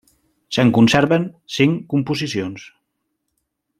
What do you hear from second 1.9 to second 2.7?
composicions.